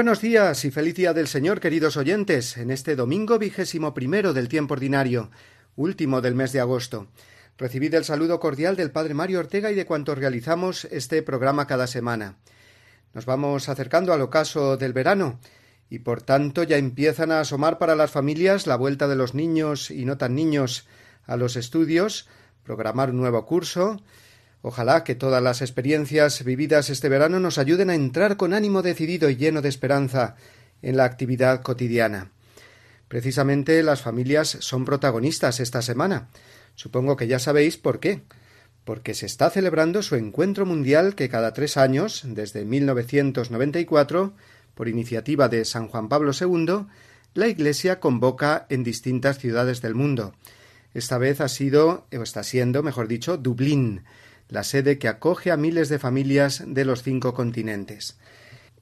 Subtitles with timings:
[0.00, 4.48] Buenos días y feliz día del Señor, queridos oyentes, en este domingo vigésimo primero del
[4.48, 5.30] tiempo ordinario,
[5.76, 7.08] último del mes de agosto.
[7.58, 11.86] Recibid el saludo cordial del Padre Mario Ortega y de cuantos realizamos este programa cada
[11.86, 12.36] semana.
[13.12, 15.38] Nos vamos acercando al ocaso del verano
[15.90, 19.90] y por tanto ya empiezan a asomar para las familias la vuelta de los niños
[19.90, 20.88] y no tan niños
[21.26, 22.26] a los estudios,
[22.64, 24.00] programar un nuevo curso,
[24.62, 29.30] Ojalá que todas las experiencias vividas este verano nos ayuden a entrar con ánimo decidido
[29.30, 30.36] y lleno de esperanza
[30.82, 32.30] en la actividad cotidiana.
[33.08, 36.28] Precisamente las familias son protagonistas esta semana.
[36.74, 38.22] Supongo que ya sabéis por qué.
[38.84, 44.32] Porque se está celebrando su encuentro mundial que cada tres años, desde 1994,
[44.74, 46.86] por iniciativa de San Juan Pablo II,
[47.34, 50.34] la Iglesia convoca en distintas ciudades del mundo.
[50.94, 54.02] Esta vez ha sido, o está siendo, mejor dicho, Dublín,
[54.50, 58.18] la sede que acoge a miles de familias de los cinco continentes.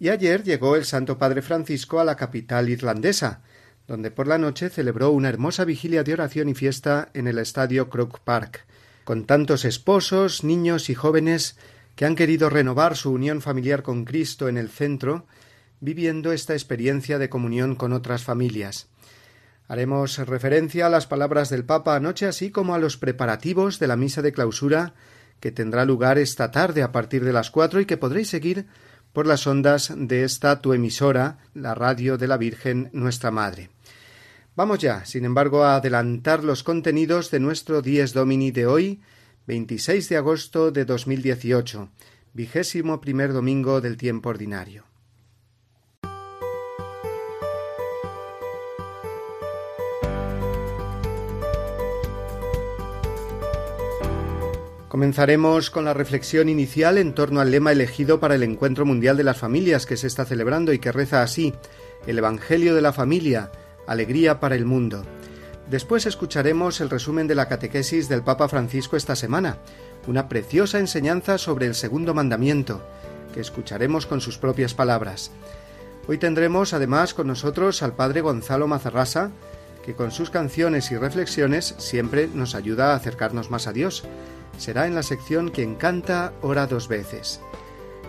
[0.00, 3.42] Y ayer llegó el Santo Padre Francisco a la capital irlandesa,
[3.86, 7.88] donde por la noche celebró una hermosa vigilia de oración y fiesta en el estadio
[7.88, 8.66] Croke Park,
[9.04, 11.56] con tantos esposos, niños y jóvenes
[11.96, 15.26] que han querido renovar su unión familiar con Cristo en el centro,
[15.80, 18.88] viviendo esta experiencia de comunión con otras familias.
[19.66, 23.96] Haremos referencia a las palabras del Papa anoche, así como a los preparativos de la
[23.96, 24.94] misa de clausura
[25.40, 28.66] que tendrá lugar esta tarde a partir de las cuatro y que podréis seguir
[29.12, 33.70] por las ondas de esta tu emisora, la radio de la Virgen Nuestra Madre.
[34.56, 39.00] Vamos ya, sin embargo, a adelantar los contenidos de nuestro Dies Domini de hoy,
[39.46, 41.88] 26 de agosto de 2018,
[42.34, 44.87] vigésimo primer domingo del tiempo ordinario.
[54.98, 59.22] Comenzaremos con la reflexión inicial en torno al lema elegido para el Encuentro Mundial de
[59.22, 61.54] las Familias que se está celebrando y que reza así
[62.08, 63.52] El Evangelio de la Familia,
[63.86, 65.04] Alegría para el Mundo.
[65.70, 69.58] Después escucharemos el resumen de la catequesis del Papa Francisco esta semana,
[70.08, 72.82] una preciosa enseñanza sobre el segundo mandamiento,
[73.32, 75.30] que escucharemos con sus propias palabras.
[76.08, 79.30] Hoy tendremos además con nosotros al Padre Gonzalo Mazarrasa,
[79.86, 84.02] que con sus canciones y reflexiones siempre nos ayuda a acercarnos más a Dios
[84.58, 87.40] será en la sección Quien canta ora dos veces.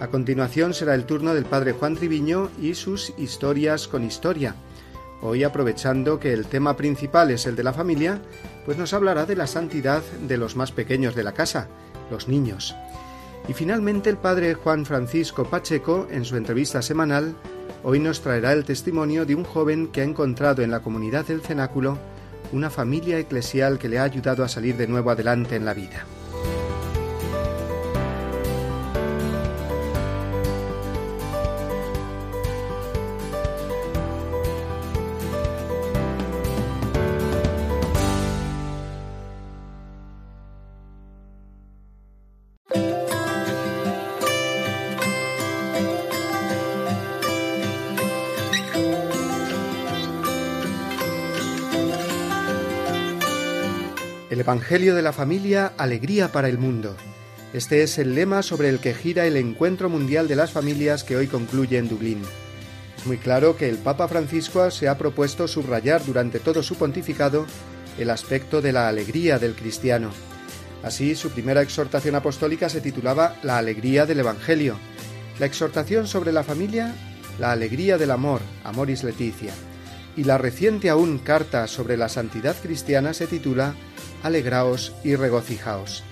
[0.02, 4.56] A continuación será el turno del padre Juan Triviño y sus historias con historia.
[5.22, 8.22] Hoy aprovechando que el tema principal es el de la familia,
[8.66, 11.68] pues nos hablará de la santidad de los más pequeños de la casa,
[12.10, 12.76] los niños.
[13.48, 17.36] Y finalmente el padre Juan Francisco Pacheco, en su entrevista semanal,
[17.84, 21.42] hoy nos traerá el testimonio de un joven que ha encontrado en la comunidad del
[21.42, 21.98] cenáculo
[22.52, 26.06] una familia eclesial que le ha ayudado a salir de nuevo adelante en la vida.
[54.50, 56.98] Evangelio de la Familia, Alegría para el Mundo.
[57.54, 61.16] Este es el lema sobre el que gira el Encuentro Mundial de las Familias que
[61.16, 62.24] hoy concluye en Dublín.
[63.06, 67.46] Muy claro que el Papa Francisco se ha propuesto subrayar durante todo su pontificado
[68.00, 70.10] el aspecto de la alegría del cristiano.
[70.82, 74.80] Así, su primera exhortación apostólica se titulaba La alegría del Evangelio.
[75.38, 76.96] La exhortación sobre la familia,
[77.38, 79.54] la alegría del amor, Amoris Leticia.
[80.18, 83.76] Y la reciente aún carta sobre la santidad cristiana se titula
[84.24, 86.04] alegraos y regocijaos.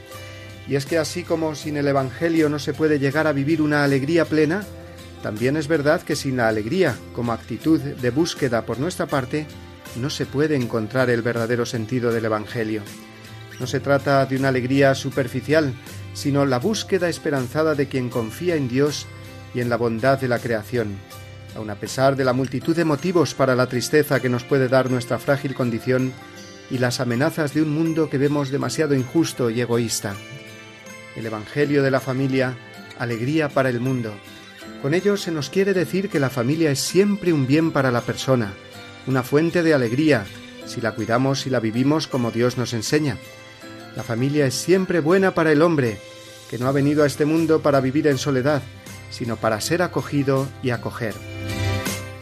[0.67, 3.83] Y es que así como sin el Evangelio no se puede llegar a vivir una
[3.83, 4.63] alegría plena,
[5.23, 9.47] también es verdad que sin la alegría como actitud de búsqueda por nuestra parte,
[9.95, 12.81] no se puede encontrar el verdadero sentido del Evangelio.
[13.59, 15.73] No se trata de una alegría superficial,
[16.13, 19.07] sino la búsqueda esperanzada de quien confía en Dios
[19.53, 20.95] y en la bondad de la creación.
[21.55, 24.91] Aun a pesar de la multitud de motivos para la tristeza que nos puede dar
[24.91, 26.13] nuestra frágil condición,
[26.69, 30.15] y las amenazas de un mundo que vemos demasiado injusto y egoísta.
[31.15, 32.57] El Evangelio de la familia,
[32.99, 34.13] alegría para el mundo.
[34.81, 38.01] Con ello se nos quiere decir que la familia es siempre un bien para la
[38.01, 38.53] persona,
[39.07, 40.25] una fuente de alegría,
[40.65, 43.17] si la cuidamos y la vivimos como Dios nos enseña.
[43.95, 45.97] La familia es siempre buena para el hombre,
[46.49, 48.61] que no ha venido a este mundo para vivir en soledad,
[49.09, 51.15] sino para ser acogido y acoger.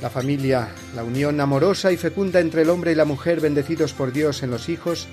[0.06, 4.13] La familia, la unión amorosa y fecunda entre el hombre y la mujer bendecidos por
[4.13, 5.07] Dios en los hijos,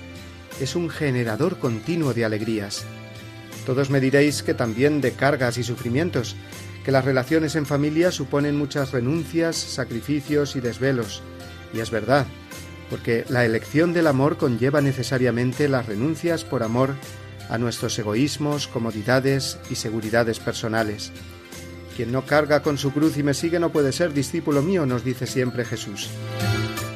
[0.61, 2.83] es un generador continuo de alegrías.
[3.65, 6.35] Todos me diréis que también de cargas y sufrimientos,
[6.85, 11.23] que las relaciones en familia suponen muchas renuncias, sacrificios y desvelos.
[11.73, 12.27] Y es verdad,
[12.91, 16.93] porque la elección del amor conlleva necesariamente las renuncias por amor
[17.49, 21.11] a nuestros egoísmos, comodidades y seguridades personales.
[21.95, 25.03] Quien no carga con su cruz y me sigue no puede ser discípulo mío, nos
[25.03, 26.09] dice siempre Jesús.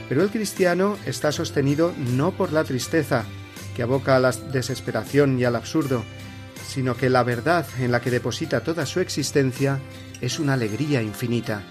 [0.09, 3.25] Pero el cristiano está sostenido no por la tristeza,
[3.75, 6.03] que aboca a la desesperación y al absurdo,
[6.67, 9.79] sino que la verdad en la que deposita toda su existencia
[10.21, 11.61] es una alegría infinita.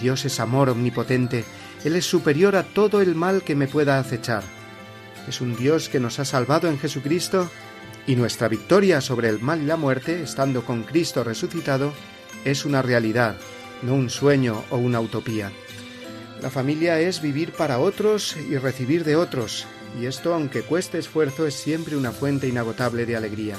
[0.00, 1.44] Dios es amor omnipotente,
[1.84, 4.44] Él es superior a todo el mal que me pueda acechar.
[5.28, 7.50] Es un Dios que nos ha salvado en Jesucristo
[8.06, 11.92] y nuestra victoria sobre el mal y la muerte, estando con Cristo resucitado,
[12.44, 13.36] es una realidad,
[13.82, 15.52] no un sueño o una utopía.
[16.40, 19.66] La familia es vivir para otros y recibir de otros,
[20.00, 23.56] y esto, aunque cueste esfuerzo, es siempre una fuente inagotable de alegría.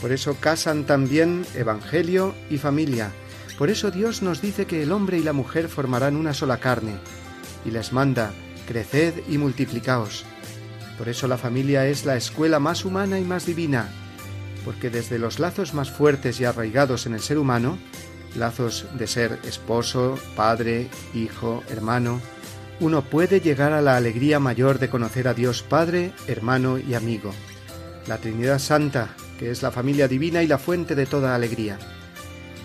[0.00, 3.10] Por eso casan también Evangelio y familia.
[3.56, 6.96] Por eso Dios nos dice que el hombre y la mujer formarán una sola carne,
[7.64, 8.32] y les manda,
[8.66, 10.24] creced y multiplicaos.
[10.98, 13.88] Por eso la familia es la escuela más humana y más divina,
[14.64, 17.78] porque desde los lazos más fuertes y arraigados en el ser humano,
[18.36, 22.20] lazos de ser esposo, padre, hijo, hermano,
[22.80, 27.32] uno puede llegar a la alegría mayor de conocer a Dios Padre, hermano y amigo,
[28.08, 31.78] la Trinidad Santa, que es la familia divina y la fuente de toda alegría.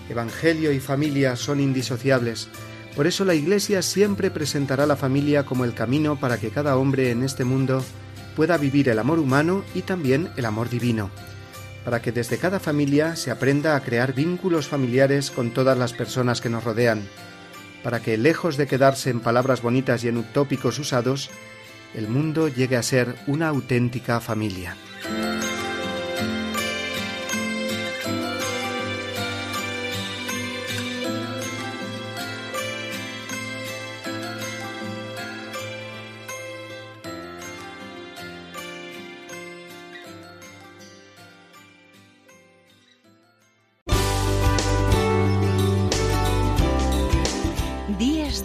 [0.08, 2.48] Evangelio y familia son indisociables,
[2.96, 7.10] por eso la Iglesia siempre presentará la familia como el camino para que cada hombre
[7.12, 7.84] en este mundo
[8.34, 11.10] pueda vivir el amor humano y también el amor divino,
[11.84, 16.40] para que desde cada familia se aprenda a crear vínculos familiares con todas las personas
[16.40, 17.02] que nos rodean,
[17.82, 21.30] para que, lejos de quedarse en palabras bonitas y en utópicos usados,
[21.94, 24.76] el mundo llegue a ser una auténtica familia.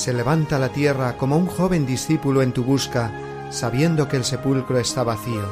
[0.00, 3.12] Se levanta la tierra como un joven discípulo en tu busca,
[3.50, 5.44] sabiendo que el sepulcro está vacío.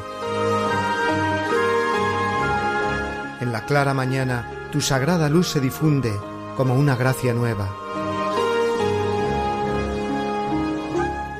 [3.42, 6.10] En la clara mañana tu sagrada luz se difunde
[6.56, 7.68] como una gracia nueva.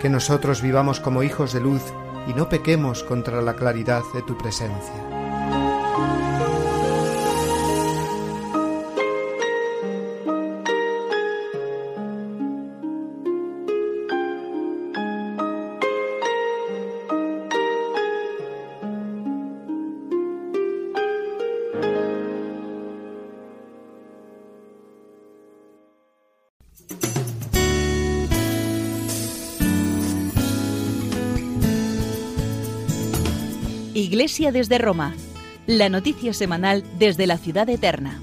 [0.03, 1.83] Que nosotros vivamos como hijos de luz
[2.27, 5.08] y no pequemos contra la claridad de tu presencia.
[33.99, 35.15] Iglesia desde Roma,
[35.67, 38.21] la noticia semanal desde la ciudad eterna.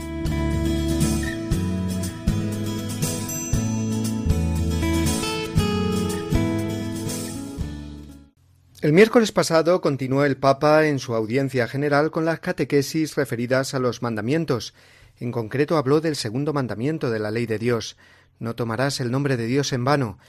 [8.81, 13.79] El miércoles pasado continuó el Papa en su audiencia general con las catequesis referidas a
[13.79, 14.73] los mandamientos.
[15.19, 17.97] En concreto habló del segundo mandamiento de la ley de Dios.
[18.39, 20.19] No tomarás el nombre de Dios en vano.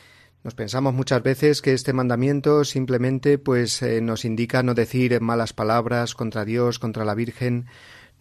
[0.45, 5.53] Nos pensamos muchas veces que este mandamiento simplemente pues eh, nos indica no decir malas
[5.53, 7.67] palabras contra Dios, contra la Virgen,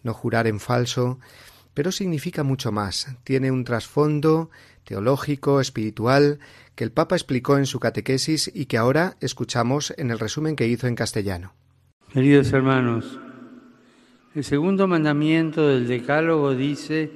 [0.02, 1.18] no jurar en falso,
[1.74, 3.16] pero significa mucho más.
[3.22, 4.50] Tiene un trasfondo
[4.84, 6.38] teológico, espiritual,
[6.74, 10.66] que el Papa explicó en su catequesis y que ahora escuchamos en el resumen que
[10.66, 11.54] hizo en castellano.
[12.12, 13.18] Queridos hermanos,
[14.34, 17.10] el segundo mandamiento del Decálogo dice,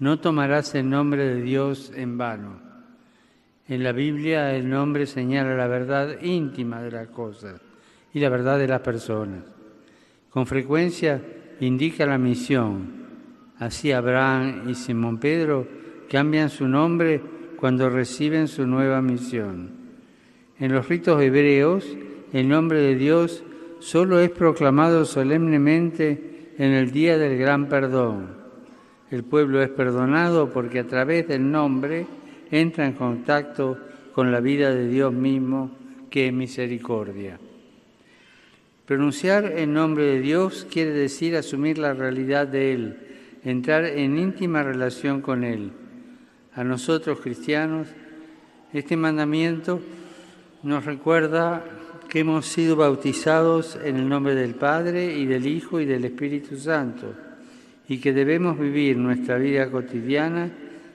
[0.00, 2.63] no tomarás el nombre de Dios en vano.
[3.66, 7.60] En la Biblia el nombre señala la verdad íntima de las cosas
[8.12, 9.42] y la verdad de las personas.
[10.28, 11.22] Con frecuencia
[11.60, 13.04] indica la misión.
[13.58, 15.66] Así Abraham y Simón Pedro
[16.10, 17.22] cambian su nombre
[17.56, 19.70] cuando reciben su nueva misión.
[20.58, 21.86] En los ritos hebreos,
[22.34, 23.44] el nombre de Dios
[23.78, 28.28] solo es proclamado solemnemente en el día del gran perdón.
[29.10, 32.06] El pueblo es perdonado porque a través del nombre
[32.60, 33.78] entra en contacto
[34.12, 35.70] con la vida de Dios mismo,
[36.10, 37.38] que es misericordia.
[38.86, 42.98] Pronunciar el nombre de Dios quiere decir asumir la realidad de Él,
[43.44, 45.72] entrar en íntima relación con Él
[46.54, 47.88] a nosotros cristianos,
[48.72, 49.80] este mandamiento
[50.62, 51.64] nos recuerda
[52.08, 56.56] que hemos sido bautizados en el nombre del Padre y del Hijo y del Espíritu
[56.56, 57.12] Santo
[57.88, 60.50] y que debemos vivir nuestra vida cotidiana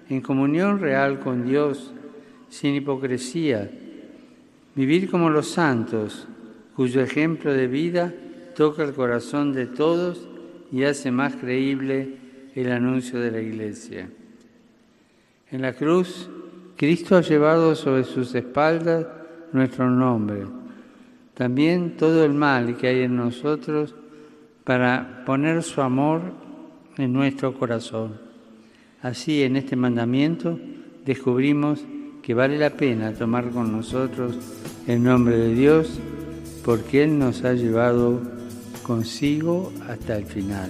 [0.10, 1.94] en comunión real con Dios,
[2.50, 3.70] sin hipocresía,
[4.76, 6.28] vivir como los santos,
[6.76, 8.14] cuyo ejemplo de vida
[8.56, 10.28] toca el corazón de todos
[10.72, 12.18] y hace más creíble
[12.56, 14.10] el anuncio de la Iglesia.
[15.52, 16.30] En la cruz,
[16.76, 19.06] Cristo ha llevado sobre sus espaldas
[19.52, 20.46] nuestro nombre,
[21.34, 23.96] también todo el mal que hay en nosotros
[24.64, 26.22] para poner su amor
[26.98, 28.29] en nuestro corazón.
[29.02, 30.60] Así en este mandamiento
[31.06, 31.80] descubrimos
[32.22, 34.38] que vale la pena tomar con nosotros
[34.88, 36.00] el nombre de Dios
[36.66, 38.22] porque Él nos ha llevado
[38.84, 40.70] consigo hasta el final.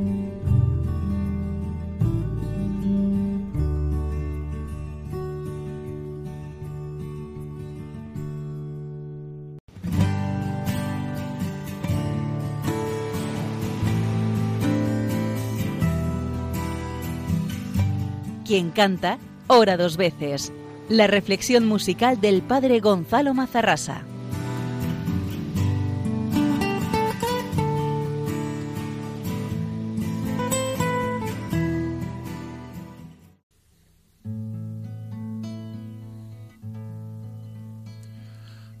[18.51, 19.17] Quien canta,
[19.47, 20.51] ora dos veces.
[20.89, 24.01] La reflexión musical del padre Gonzalo Mazarrasa.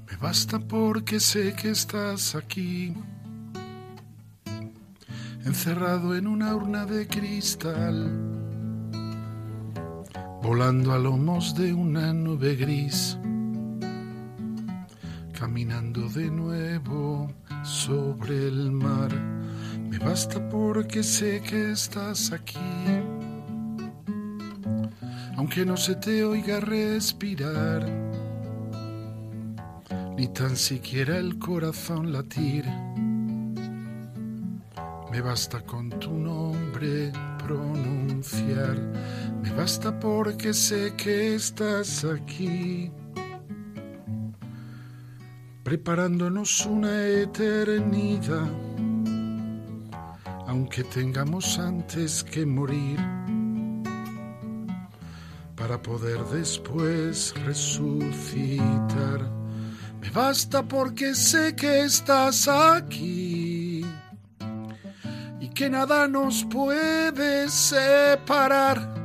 [0.05, 2.93] Me basta porque sé que estás aquí,
[5.45, 8.40] encerrado en una urna de cristal
[10.41, 13.17] volando a lomos de una nube gris,
[15.37, 17.31] caminando de nuevo
[17.63, 19.11] sobre el mar.
[19.87, 22.57] Me basta porque sé que estás aquí,
[25.37, 27.85] aunque no se te oiga respirar,
[30.17, 32.65] ni tan siquiera el corazón latir.
[35.11, 38.77] Me basta con tu nombre pronunciar
[39.41, 42.91] me basta porque sé que estás aquí,
[45.63, 48.49] preparándonos una eternidad,
[50.47, 52.99] aunque tengamos antes que morir,
[55.55, 59.29] para poder después resucitar.
[59.99, 63.85] Me basta porque sé que estás aquí.
[65.61, 68.95] Que nada nos puede separar,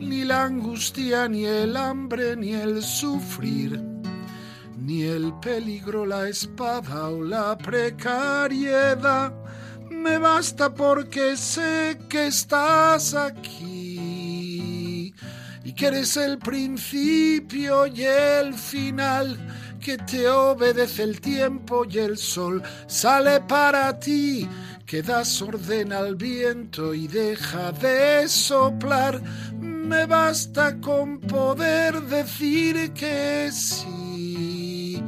[0.00, 3.82] ni la angustia, ni el hambre, ni el sufrir,
[4.76, 9.32] ni el peligro, la espada o la precariedad.
[9.90, 15.14] Me basta porque sé que estás aquí
[15.64, 19.36] y que eres el principio y el final
[19.80, 24.48] que te obedece el tiempo y el sol sale para ti,
[24.84, 29.20] que das orden al viento y deja de soplar.
[29.86, 35.00] Me basta con poder decir que sí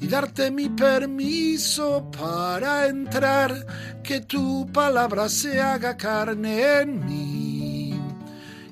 [0.00, 3.66] y darte mi permiso para entrar,
[4.02, 7.98] que tu palabra se haga carne en mí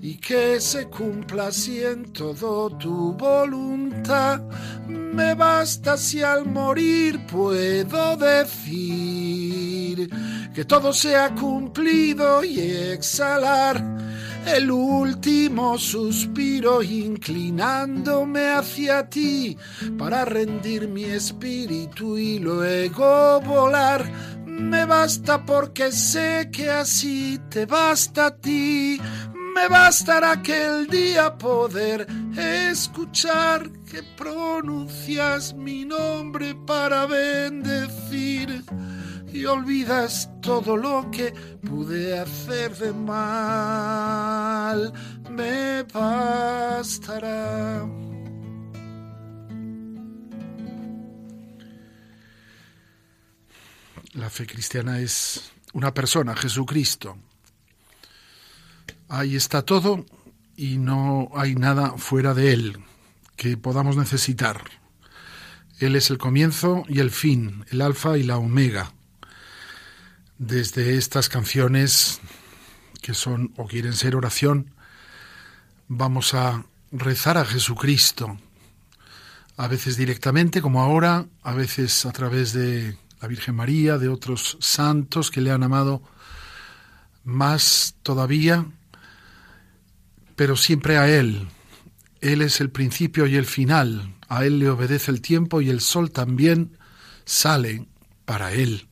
[0.02, 4.42] y que se cumpla así en todo tu voluntad.
[4.86, 10.10] Me basta si al morir puedo decir
[10.54, 14.15] que todo se ha cumplido y exhalar
[14.46, 19.56] el último suspiro inclinándome hacia ti
[19.98, 24.10] para rendir mi espíritu y luego volar.
[24.46, 28.98] Me basta porque sé que así te basta a ti
[29.56, 38.62] me bastará aquel día poder escuchar que pronuncias mi nombre para bendecir
[39.36, 41.32] y olvidas todo lo que
[41.66, 44.92] pude hacer de mal.
[45.30, 47.86] Me bastará.
[54.14, 57.18] La fe cristiana es una persona, Jesucristo,
[59.08, 60.04] Ahí está todo
[60.56, 62.78] y no hay nada fuera de Él
[63.36, 64.64] que podamos necesitar.
[65.78, 68.95] Él es el comienzo y el fin, el alfa y la omega.
[70.38, 72.20] Desde estas canciones
[73.02, 74.72] que son o quieren ser oración,
[75.88, 78.38] vamos a rezar a Jesucristo,
[79.56, 84.58] a veces directamente como ahora, a veces a través de la Virgen María, de otros
[84.60, 86.02] santos que le han amado
[87.24, 88.66] más todavía
[90.36, 91.48] pero siempre a Él.
[92.20, 94.14] Él es el principio y el final.
[94.28, 96.76] A Él le obedece el tiempo y el sol también
[97.24, 97.86] sale
[98.26, 98.86] para Él.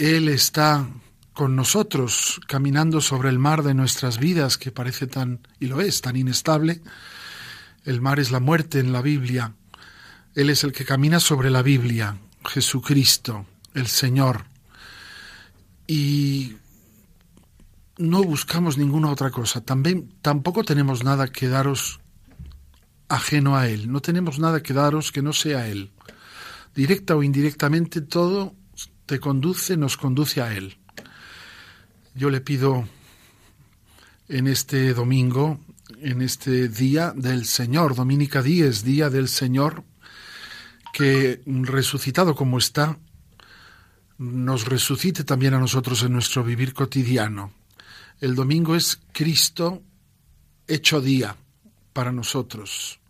[0.00, 0.88] Él está
[1.34, 6.00] con nosotros caminando sobre el mar de nuestras vidas que parece tan, y lo es,
[6.00, 6.80] tan inestable.
[7.84, 9.52] El mar es la muerte en la Biblia.
[10.34, 14.46] Él es el que camina sobre la Biblia, Jesucristo, el Señor.
[15.86, 16.54] Y
[17.98, 19.60] no buscamos ninguna otra cosa.
[19.60, 22.00] También, tampoco tenemos nada que daros
[23.10, 23.92] ajeno a Él.
[23.92, 25.90] No tenemos nada que daros que no sea Él.
[26.74, 28.54] Directa o indirectamente, todo
[29.10, 30.78] te conduce, nos conduce a Él.
[32.14, 32.88] Yo le pido
[34.28, 35.58] en este domingo,
[35.98, 39.82] en este día del Señor, Dominica Díez, día del Señor,
[40.92, 43.00] que resucitado como está,
[44.16, 47.52] nos resucite también a nosotros en nuestro vivir cotidiano
[48.20, 49.82] el domingo es Cristo
[50.68, 51.36] hecho día
[51.92, 53.00] para nosotros.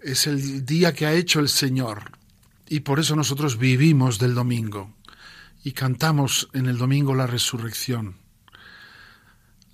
[0.00, 2.21] Es el día que ha hecho el Señor
[2.68, 4.94] y por eso nosotros vivimos del domingo
[5.64, 8.16] y cantamos en el domingo la resurrección.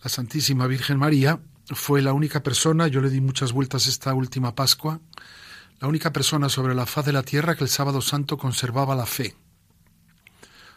[0.02, 4.54] La Santísima Virgen María fue la única persona, yo le di muchas vueltas esta última
[4.54, 5.00] Pascua,
[5.80, 9.06] la única persona sobre la faz de la tierra que el sábado santo conservaba la
[9.06, 9.36] fe.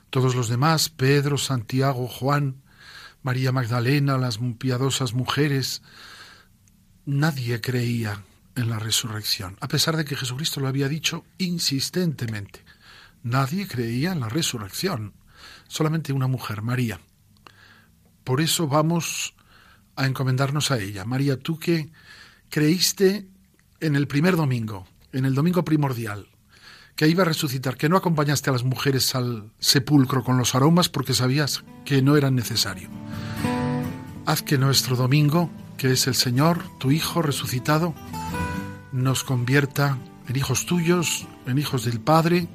[0.10, 2.62] Todos los demás, Pedro, Santiago, Juan,
[3.24, 5.82] María Magdalena, las piadosas mujeres,
[7.06, 8.24] nadie creía
[8.56, 12.64] en la resurrección, a pesar de que Jesucristo lo había dicho insistentemente.
[13.24, 15.14] Nadie creía en la resurrección,
[15.68, 17.00] solamente una mujer, María.
[18.24, 19.36] Por eso vamos
[19.96, 21.06] a encomendarnos a ella.
[21.06, 21.92] María, tú que
[22.50, 23.28] creíste
[23.80, 26.28] en el primer domingo, en el domingo primordial,
[26.96, 30.90] que iba a resucitar, que no acompañaste a las mujeres al sepulcro con los aromas
[30.90, 32.90] porque sabías que no era necesario.
[34.26, 37.96] Haz que nuestro domingo, que es el Señor, tu Hijo resucitado,
[38.92, 42.48] nos convierta en hijos tuyos, en hijos del Padre,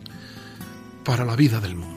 [1.04, 1.96] para la vida del mundo.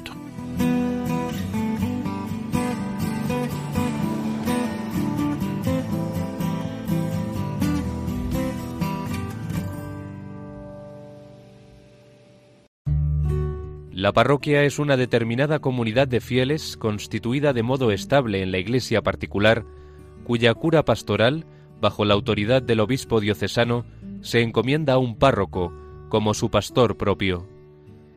[13.99, 19.02] La parroquia es una determinada comunidad de fieles constituida de modo estable en la iglesia
[19.02, 19.65] particular,
[20.23, 21.45] cuya cura pastoral,
[21.82, 23.86] bajo la autoridad del obispo diocesano,
[24.21, 25.73] se encomienda a un párroco
[26.10, 27.47] como su pastor propio.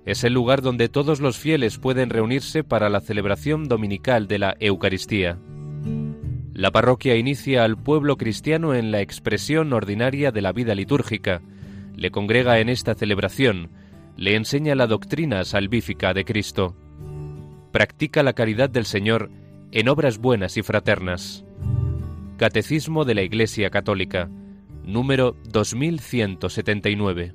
[0.05, 4.57] Es el lugar donde todos los fieles pueden reunirse para la celebración dominical de la
[4.59, 5.39] Eucaristía.
[6.53, 11.41] La parroquia inicia al pueblo cristiano en la expresión ordinaria de la vida litúrgica,
[11.97, 13.71] le congrega en esta celebración,
[14.17, 16.77] le enseña la doctrina salvífica de Cristo,
[17.71, 19.31] practica la caridad del Señor
[19.71, 21.45] en obras buenas y fraternas.
[22.37, 24.29] Catecismo de la Iglesia Católica,
[24.85, 27.35] número 2179.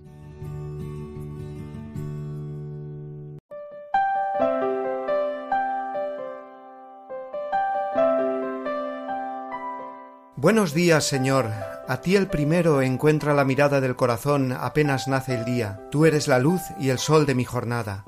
[10.36, 11.48] Buenos días, Señor.
[11.88, 15.80] A ti el primero encuentra la mirada del corazón apenas nace el día.
[15.90, 18.06] Tú eres la luz y el sol de mi jornada.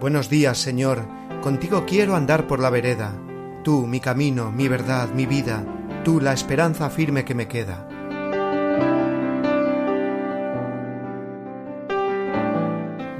[0.00, 1.19] Buenos días, Señor.
[1.42, 3.14] Contigo quiero andar por la vereda.
[3.64, 5.64] Tú, mi camino, mi verdad, mi vida.
[6.04, 7.86] Tú, la esperanza firme que me queda.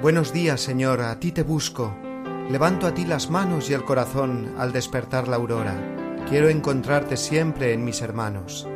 [0.03, 1.01] Buenos días, Señor.
[1.01, 1.95] A ti te busco.
[2.51, 5.75] Levanto a ti las manos y el corazón al despertar la aurora.
[6.29, 8.69] Quiero encontrarte siempre en mis hermanos.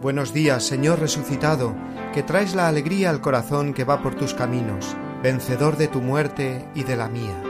[0.00, 1.74] Buenos días, Señor resucitado,
[2.14, 6.66] que traes la alegría al corazón que va por tus caminos, vencedor de tu muerte
[6.74, 7.49] y de la mía.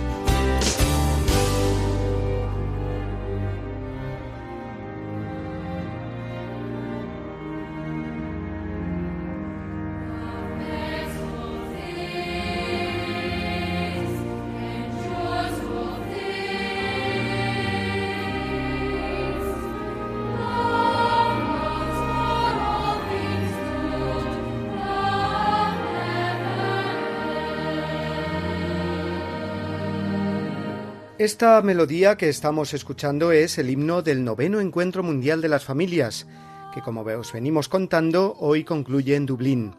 [31.21, 36.25] Esta melodía que estamos escuchando es el himno del noveno Encuentro Mundial de las Familias,
[36.73, 39.75] que como os venimos contando, hoy concluye en Dublín,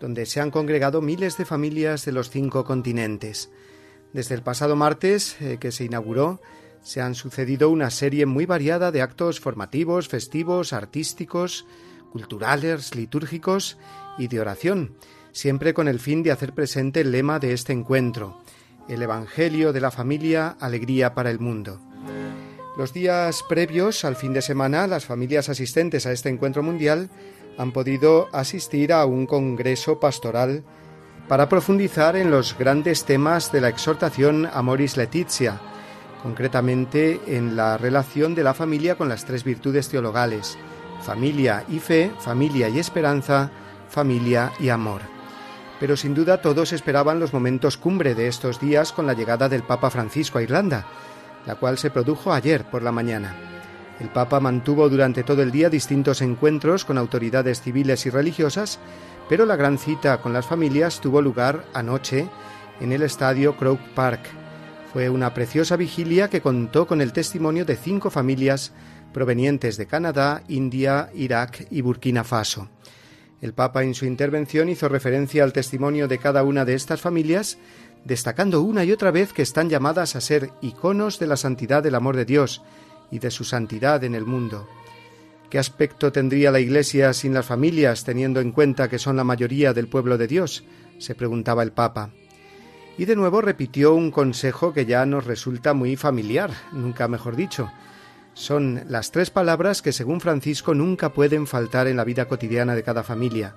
[0.00, 3.52] donde se han congregado miles de familias de los cinco continentes.
[4.12, 6.40] Desde el pasado martes, eh, que se inauguró,
[6.82, 11.66] se han sucedido una serie muy variada de actos formativos, festivos, artísticos,
[12.10, 13.78] culturales, litúrgicos
[14.18, 14.96] y de oración,
[15.30, 18.42] siempre con el fin de hacer presente el lema de este encuentro,
[18.90, 21.80] el Evangelio de la familia, alegría para el mundo.
[22.76, 27.08] Los días previos al fin de semana, las familias asistentes a este encuentro mundial
[27.56, 30.64] han podido asistir a un congreso pastoral
[31.28, 35.60] para profundizar en los grandes temas de la exhortación Amoris Letizia,
[36.22, 40.58] concretamente en la relación de la familia con las tres virtudes teologales,
[41.02, 43.50] familia y fe, familia y esperanza,
[43.88, 45.19] familia y amor
[45.80, 49.62] pero sin duda todos esperaban los momentos cumbre de estos días con la llegada del
[49.62, 50.84] Papa Francisco a Irlanda,
[51.46, 53.34] la cual se produjo ayer por la mañana.
[53.98, 58.78] El Papa mantuvo durante todo el día distintos encuentros con autoridades civiles y religiosas,
[59.28, 62.28] pero la gran cita con las familias tuvo lugar anoche
[62.80, 64.20] en el estadio Croke Park.
[64.92, 68.72] Fue una preciosa vigilia que contó con el testimonio de cinco familias
[69.12, 72.68] provenientes de Canadá, India, Irak y Burkina Faso.
[73.40, 77.58] El Papa en su intervención hizo referencia al testimonio de cada una de estas familias,
[78.04, 81.94] destacando una y otra vez que están llamadas a ser iconos de la santidad del
[81.94, 82.62] amor de Dios
[83.10, 84.68] y de su santidad en el mundo.
[85.48, 89.72] ¿Qué aspecto tendría la Iglesia sin las familias, teniendo en cuenta que son la mayoría
[89.72, 90.64] del pueblo de Dios?
[90.98, 92.10] se preguntaba el Papa.
[92.98, 97.72] Y de nuevo repitió un consejo que ya nos resulta muy familiar, nunca mejor dicho,
[98.34, 102.82] son las tres palabras que, según Francisco, nunca pueden faltar en la vida cotidiana de
[102.82, 103.54] cada familia,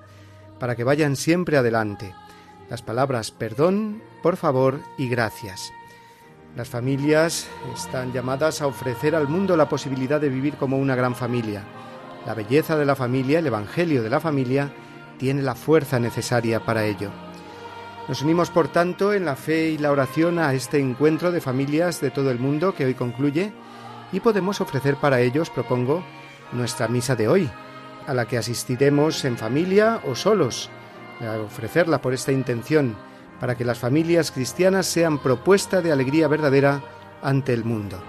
[0.60, 2.14] para que vayan siempre adelante.
[2.70, 5.72] Las palabras perdón, por favor y gracias.
[6.56, 11.16] Las familias están llamadas a ofrecer al mundo la posibilidad de vivir como una gran
[11.16, 11.64] familia.
[12.26, 14.72] La belleza de la familia, el Evangelio de la familia,
[15.18, 17.12] tiene la fuerza necesaria para ello.
[18.08, 22.02] Nos unimos, por tanto, en la fe y la oración a este encuentro de familias
[22.02, 23.54] de todo el mundo que hoy concluye
[24.14, 26.04] y podemos ofrecer para ellos, propongo,
[26.54, 27.50] nuestra misa de hoy,
[28.08, 30.70] a la que asistiremos en familia o solos,
[31.20, 32.96] a ofrecerla por esta intención,
[33.40, 36.82] para que las familias cristianas sean propuesta de alegría verdadera
[37.22, 38.02] ante el mundo.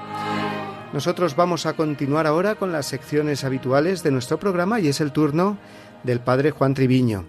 [0.93, 5.11] Nosotros vamos a continuar ahora con las secciones habituales de nuestro programa y es el
[5.11, 5.59] turno
[6.05, 7.25] del Padre Juan Triviño,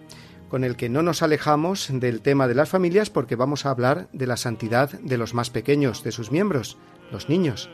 [0.49, 4.07] con el que no nos alejamos del tema de las familias porque vamos a hablar
[4.11, 6.77] de la santidad de los más pequeños, de sus miembros,
[7.11, 7.69] los niños.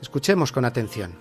[0.00, 1.14] Escuchemos con atención.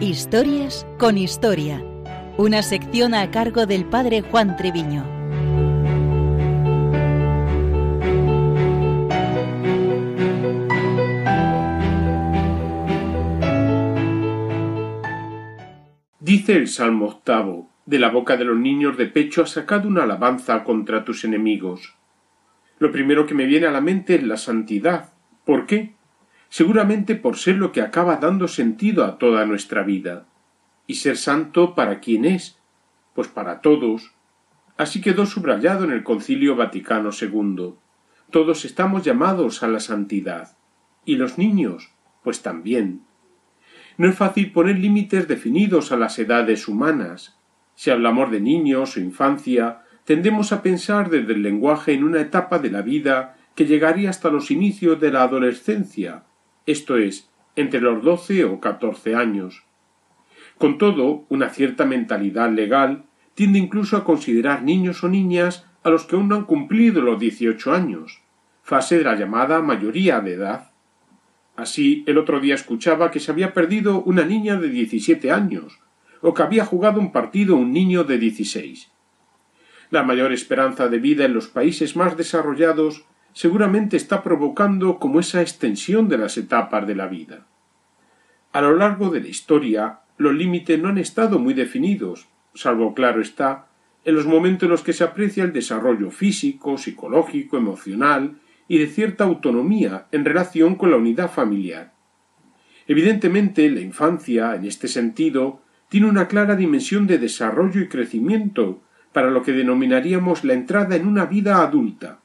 [0.00, 1.84] Historias con Historia,
[2.38, 5.23] una sección a cargo del padre Juan Treviño.
[16.44, 20.02] Dice el Salmo octavo, de la boca de los niños de pecho has sacado una
[20.02, 21.94] alabanza contra tus enemigos.
[22.78, 25.14] Lo primero que me viene a la mente es la santidad.
[25.46, 25.94] ¿Por qué?
[26.50, 30.26] seguramente por ser lo que acaba dando sentido a toda nuestra vida.
[30.86, 32.58] Y ser santo para quién es,
[33.14, 34.12] pues para todos.
[34.76, 37.72] Así quedó subrayado en el Concilio Vaticano II.
[38.30, 40.58] Todos estamos llamados a la santidad.
[41.06, 43.00] Y los niños, pues también.
[43.96, 47.38] No es fácil poner límites definidos a las edades humanas.
[47.74, 52.58] Si hablamos de niños o infancia, tendemos a pensar desde el lenguaje en una etapa
[52.58, 56.24] de la vida que llegaría hasta los inicios de la adolescencia,
[56.66, 59.64] esto es, entre los doce o catorce años.
[60.58, 63.04] Con todo, una cierta mentalidad legal
[63.34, 67.18] tiende incluso a considerar niños o niñas a los que aún no han cumplido los
[67.18, 68.22] dieciocho años,
[68.62, 70.70] fase de la llamada mayoría de edad.
[71.56, 75.78] Así, el otro día escuchaba que se había perdido una niña de diecisiete años,
[76.20, 78.90] o que había jugado un partido un niño de dieciséis.
[79.90, 85.42] La mayor esperanza de vida en los países más desarrollados seguramente está provocando como esa
[85.42, 87.46] extensión de las etapas de la vida.
[88.52, 93.20] A lo largo de la historia, los límites no han estado muy definidos, salvo claro
[93.20, 93.66] está,
[94.04, 98.36] en los momentos en los que se aprecia el desarrollo físico, psicológico, emocional
[98.68, 101.92] y de cierta autonomía en relación con la unidad familiar.
[102.86, 109.30] Evidentemente, la infancia, en este sentido, tiene una clara dimensión de desarrollo y crecimiento para
[109.30, 112.20] lo que denominaríamos la entrada en una vida adulta,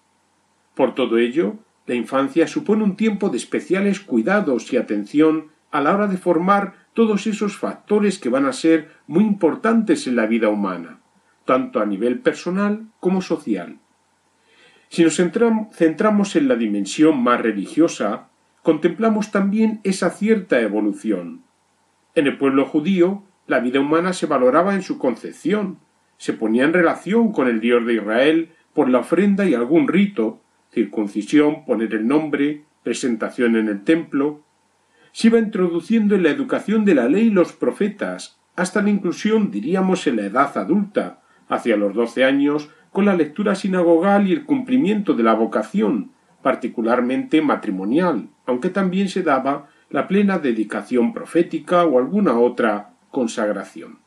[0.80, 5.93] por todo ello, la infancia supone un tiempo de especiales cuidados y atención a la
[5.93, 10.47] hora de formar todos esos factores que van a ser muy importantes en la vida
[10.47, 11.02] humana,
[11.43, 13.78] tanto a nivel personal como social.
[14.89, 18.30] Si nos centramos en la dimensión más religiosa,
[18.63, 21.43] contemplamos también esa cierta evolución.
[22.15, 25.78] En el pueblo judío, la vida humana se valoraba en su concepción,
[26.17, 30.41] se ponía en relación con el Dios de Israel por la ofrenda y algún rito,
[30.73, 34.41] circuncisión, poner el nombre, presentación en el templo,
[35.12, 40.06] se iba introduciendo en la educación de la ley los profetas, hasta la inclusión, diríamos,
[40.08, 45.13] en la edad adulta, hacia los doce años, con la lectura sinagogal y el cumplimiento
[45.13, 52.39] de la vocación, particularmente matrimonial, aunque también se daba la plena dedicación profética o alguna
[52.39, 53.99] otra consagración.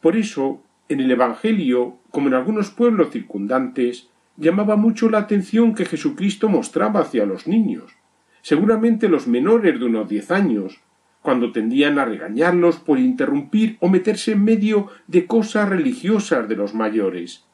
[0.00, 5.84] Por eso, en el Evangelio, como en algunos pueblos circundantes, llamaba mucho la atención que
[5.84, 7.96] Jesucristo mostraba hacia los niños,
[8.42, 10.80] seguramente los menores de unos diez años,
[11.22, 16.74] cuando tendían a regañarlos por interrumpir o meterse en medio de cosas religiosas de los
[16.74, 17.46] mayores.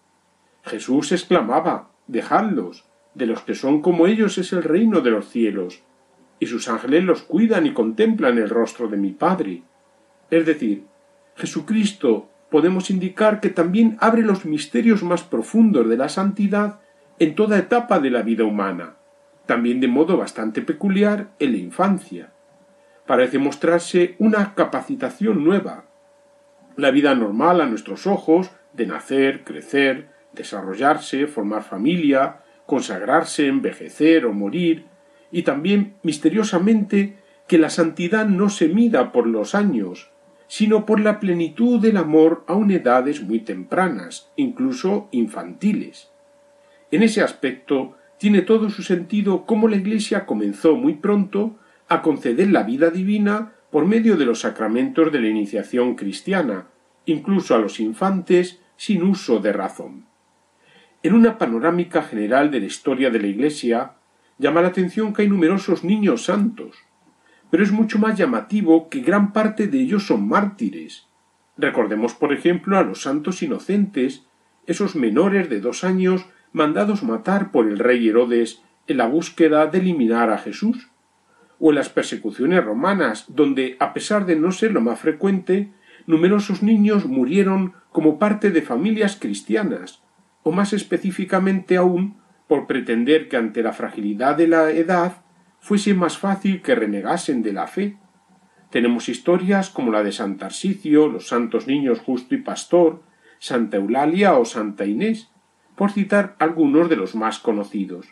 [0.64, 5.83] Jesús exclamaba Dejadlos, de los que son como ellos es el reino de los cielos,
[6.38, 9.62] y sus ángeles los cuidan y contemplan el rostro de mi Padre.
[10.31, 10.85] Es decir,
[11.37, 16.81] Jesucristo podemos indicar que también abre los misterios más profundos de la santidad
[17.18, 18.96] en toda etapa de la vida humana,
[19.46, 22.33] también de modo bastante peculiar en la infancia.
[23.07, 25.85] Parece mostrarse una capacitación nueva.
[26.77, 34.33] La vida normal a nuestros ojos, de nacer, crecer, desarrollarse, formar familia, consagrarse, envejecer o
[34.33, 34.87] morir,
[35.33, 40.11] y también misteriosamente que la santidad no se mida por los años,
[40.47, 46.11] sino por la plenitud del amor aun edades muy tempranas, incluso infantiles.
[46.90, 51.57] En ese aspecto tiene todo su sentido cómo la Iglesia comenzó muy pronto
[51.88, 56.66] a conceder la vida divina por medio de los sacramentos de la iniciación cristiana,
[57.07, 60.07] incluso a los infantes sin uso de razón.
[61.02, 63.92] En una panorámica general de la historia de la Iglesia,
[64.36, 66.76] llama la atención que hay numerosos niños santos,
[67.50, 71.06] pero es mucho más llamativo que gran parte de ellos son mártires.
[71.56, 74.26] Recordemos, por ejemplo, a los santos inocentes,
[74.66, 79.78] esos menores de dos años mandados matar por el rey Herodes en la búsqueda de
[79.78, 80.90] eliminar a Jesús,
[81.58, 85.72] o en las persecuciones romanas, donde, a pesar de no ser lo más frecuente,
[86.06, 90.02] numerosos niños murieron como parte de familias cristianas,
[90.42, 95.22] o más específicamente aún por pretender que ante la fragilidad de la edad
[95.61, 97.96] fuese más fácil que renegasen de la fe.
[98.70, 103.03] Tenemos historias como la de San Tarsicio, los santos niños Justo y Pastor,
[103.38, 105.31] Santa Eulalia o Santa Inés,
[105.76, 108.09] por citar algunos de los más conocidos.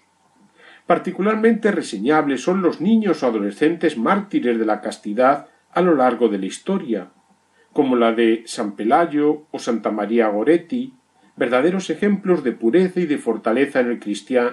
[0.87, 6.39] Particularmente reseñables son los niños o adolescentes mártires de la castidad a lo largo de
[6.39, 7.11] la historia,
[7.73, 10.95] como la de San Pelayo o Santa María Goretti,
[11.39, 14.01] verdaderos ejemplos de pureza y de fortaleza en el,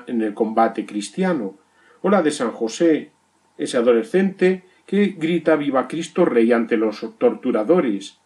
[0.08, 1.58] en el combate cristiano,
[2.02, 3.12] o la de San José,
[3.58, 8.20] ese adolescente que grita viva Cristo Rey ante los torturadores.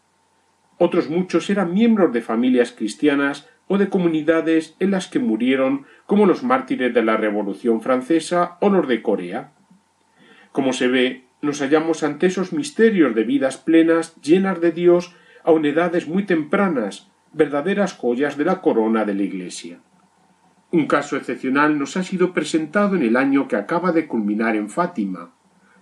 [0.78, 6.26] Otros muchos eran miembros de familias cristianas o de comunidades en las que murieron como
[6.26, 9.52] los mártires de la Revolución francesa o los de Corea.
[10.52, 15.52] Como se ve, nos hallamos ante esos misterios de vidas plenas llenas de Dios a
[15.52, 19.80] edades muy tempranas, verdaderas joyas de la corona de la Iglesia.
[20.72, 24.70] Un caso excepcional nos ha sido presentado en el año que acaba de culminar en
[24.70, 25.32] Fátima.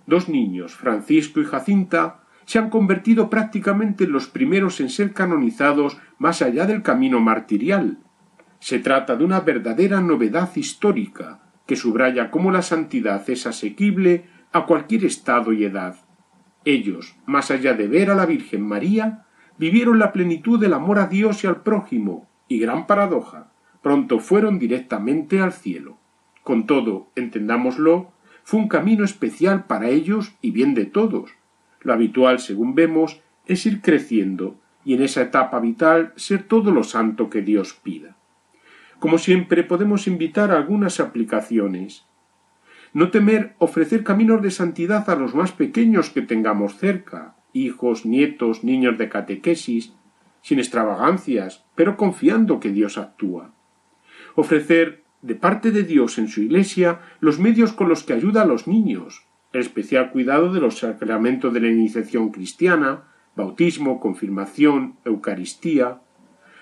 [0.06, 5.98] Dos niños, Francisco y Jacinta, se han convertido prácticamente en los primeros en ser canonizados
[6.18, 7.98] más allá del camino martirial.
[8.60, 14.64] Se trata de una verdadera novedad histórica, que subraya cómo la santidad es asequible a
[14.64, 15.96] cualquier estado y edad.
[16.64, 19.26] Ellos, más allá de ver a la Virgen María,
[19.58, 24.58] vivieron la plenitud del amor a Dios y al prójimo, y gran paradoja, pronto fueron
[24.58, 25.98] directamente al cielo.
[26.42, 28.12] Con todo, entendámoslo,
[28.44, 31.30] fue un camino especial para ellos y bien de todos.
[31.82, 36.82] Lo habitual, según vemos, es ir creciendo y en esa etapa vital ser todo lo
[36.82, 38.16] santo que Dios pida.
[38.98, 42.06] Como siempre, podemos invitar a algunas aplicaciones.
[42.94, 48.64] No temer ofrecer caminos de santidad a los más pequeños que tengamos cerca, hijos, nietos,
[48.64, 49.92] niños de catequesis,
[50.42, 53.52] sin extravagancias, pero confiando que Dios actúa.
[54.34, 58.46] Ofrecer de parte de Dios en su Iglesia los medios con los que ayuda a
[58.46, 66.00] los niños, el especial cuidado de los sacramentos de la iniciación cristiana, bautismo, confirmación, Eucaristía.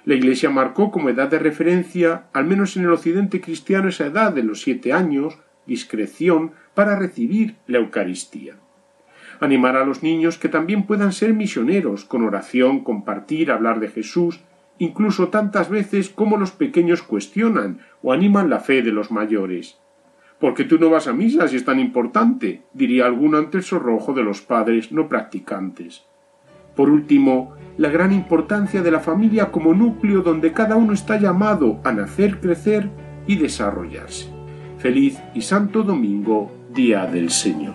[0.05, 4.33] La Iglesia marcó como edad de referencia, al menos en el occidente cristiano, esa edad
[4.33, 8.57] de los siete años, discreción, para recibir la Eucaristía
[9.41, 14.41] animar a los niños que también puedan ser misioneros, con oración, compartir, hablar de Jesús,
[14.79, 19.79] incluso tantas veces como los pequeños cuestionan o animan la fe de los mayores.
[20.39, 22.63] ¿Por qué tú no vas a misa si es tan importante?
[22.75, 26.05] diría alguno ante el sorrojo de los padres no practicantes.
[26.75, 31.81] Por último, la gran importancia de la familia como núcleo donde cada uno está llamado
[31.85, 32.91] a nacer, crecer
[33.27, 34.31] y desarrollarse.
[34.79, 37.75] Feliz y Santo Domingo, Día del Señor.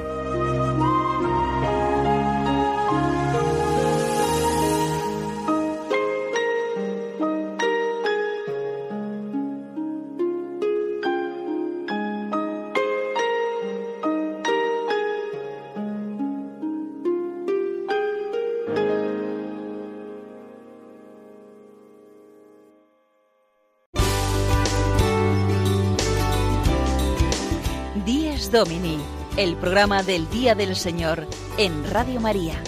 [28.49, 28.97] Domini,
[29.37, 31.27] el programa del Día del Señor
[31.57, 32.63] en Radio María.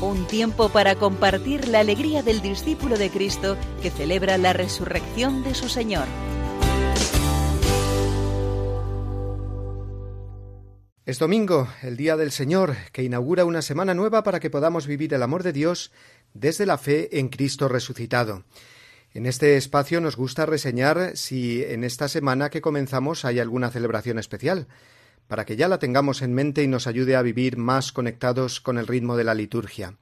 [0.00, 5.54] Un tiempo para compartir la alegría del discípulo de Cristo que celebra la resurrección de
[5.54, 6.08] su Señor.
[11.06, 15.14] Es domingo, el Día del Señor, que inaugura una semana nueva para que podamos vivir
[15.14, 15.92] el amor de Dios
[16.34, 18.44] desde la fe en Cristo resucitado.
[19.14, 24.18] En este espacio nos gusta reseñar si en esta semana que comenzamos hay alguna celebración
[24.18, 24.68] especial,
[25.28, 28.78] para que ya la tengamos en mente y nos ayude a vivir más conectados con
[28.78, 29.94] el ritmo de la liturgia.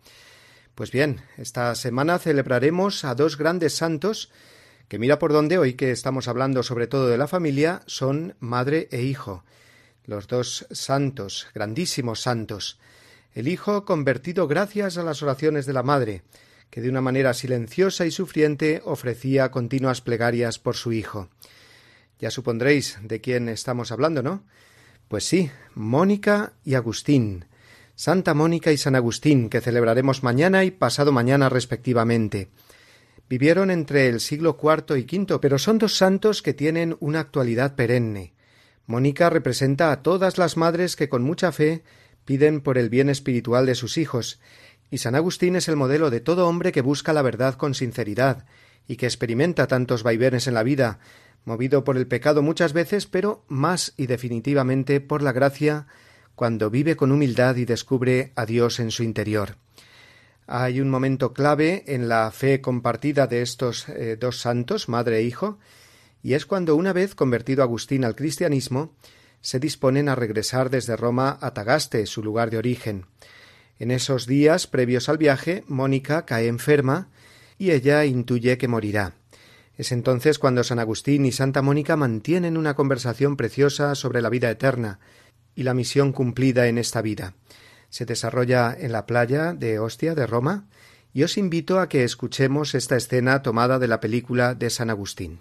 [0.74, 4.30] Pues bien, esta semana celebraremos a dos grandes santos
[4.88, 8.88] que mira por donde hoy que estamos hablando sobre todo de la familia son madre
[8.90, 9.44] e hijo.
[10.04, 12.78] Los dos santos, grandísimos santos.
[13.32, 16.22] El hijo convertido gracias a las oraciones de la madre,
[16.70, 21.28] que de una manera silenciosa y sufriente ofrecía continuas plegarias por su hijo.
[22.18, 24.42] Ya supondréis de quién estamos hablando, ¿no?
[25.08, 27.44] Pues sí, Mónica y Agustín.
[27.94, 32.48] Santa Mónica y San Agustín, que celebraremos mañana y pasado mañana respectivamente.
[33.28, 37.74] Vivieron entre el siglo IV y V, pero son dos santos que tienen una actualidad
[37.74, 38.34] perenne.
[38.86, 41.82] Mónica representa a todas las madres que con mucha fe
[42.24, 44.40] piden por el bien espiritual de sus hijos,
[44.90, 48.46] y San Agustín es el modelo de todo hombre que busca la verdad con sinceridad
[48.86, 51.00] y que experimenta tantos vaivenes en la vida,
[51.44, 55.86] movido por el pecado muchas veces, pero más y definitivamente por la gracia,
[56.34, 59.56] cuando vive con humildad y descubre a Dios en su interior.
[60.46, 65.22] Hay un momento clave en la fe compartida de estos eh, dos santos, madre e
[65.22, 65.58] hijo,
[66.22, 68.94] y es cuando una vez convertido Agustín al cristianismo,
[69.40, 73.06] se disponen a regresar desde Roma a Tagaste, su lugar de origen.
[73.78, 77.08] En esos días previos al viaje, Mónica cae enferma
[77.58, 79.14] y ella intuye que morirá.
[79.76, 84.50] Es entonces cuando San Agustín y Santa Mónica mantienen una conversación preciosa sobre la vida
[84.50, 85.00] eterna
[85.54, 87.34] y la misión cumplida en esta vida.
[87.90, 90.66] Se desarrolla en la playa de Ostia de Roma
[91.12, 95.40] y os invito a que escuchemos esta escena tomada de la película de San Agustín.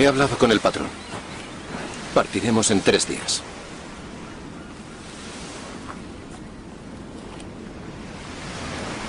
[0.00, 0.88] He hablado con el patrón.
[2.14, 3.42] Partiremos en tres días.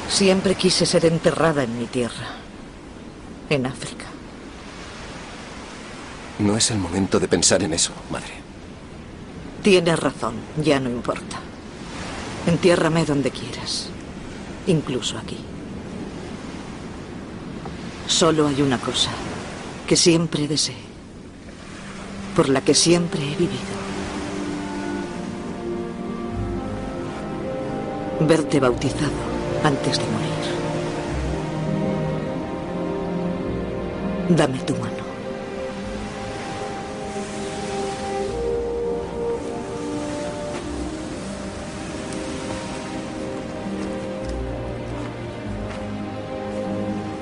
[0.10, 2.36] Siempre quise ser enterrada en mi tierra,
[3.50, 4.04] en África.
[6.40, 8.34] No es el momento de pensar en eso, madre.
[9.64, 11.40] Tienes razón, ya no importa.
[12.48, 13.88] Entiérrame donde quieras,
[14.68, 15.38] incluso aquí.
[18.08, 19.12] Solo hay una cosa
[19.92, 20.78] que siempre deseé,
[22.34, 23.76] por la que siempre he vivido.
[28.22, 29.12] Verte bautizado
[29.66, 30.46] antes de morir.
[34.30, 35.04] Dame tu mano.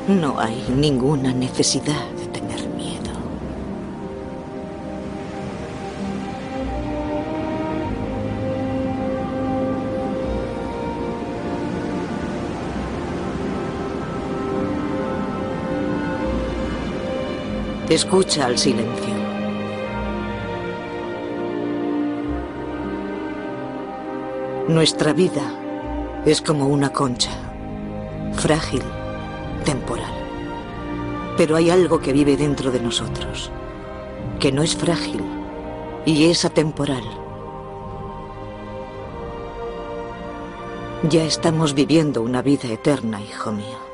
[0.08, 2.19] No hay ninguna necesidad
[17.90, 19.16] Escucha al silencio.
[24.68, 27.32] Nuestra vida es como una concha,
[28.34, 28.84] frágil,
[29.66, 30.14] temporal.
[31.36, 33.50] Pero hay algo que vive dentro de nosotros,
[34.40, 35.24] que no es frágil
[36.06, 37.04] y es atemporal.
[41.10, 43.89] Ya estamos viviendo una vida eterna, hijo mío.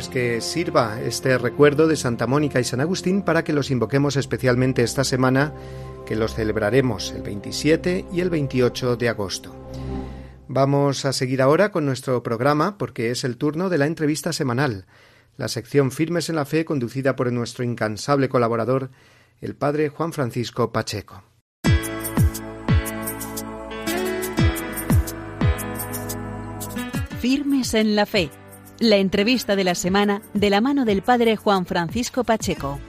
[0.00, 4.16] Pues que sirva este recuerdo de Santa Mónica y San Agustín para que los invoquemos
[4.16, 5.52] especialmente esta semana,
[6.06, 9.54] que los celebraremos el 27 y el 28 de agosto.
[10.48, 14.86] Vamos a seguir ahora con nuestro programa porque es el turno de la entrevista semanal,
[15.36, 18.90] la sección Firmes en la Fe conducida por nuestro incansable colaborador,
[19.42, 21.24] el padre Juan Francisco Pacheco.
[27.20, 28.30] Firmes en la Fe
[28.80, 32.80] la entrevista de la semana de la mano del padre Juan Francisco Pacheco.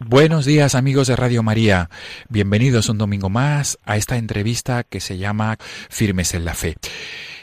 [0.00, 1.88] Buenos días amigos de Radio María,
[2.28, 5.56] bienvenidos un domingo más a esta entrevista que se llama
[5.88, 6.74] Firmes en la Fe.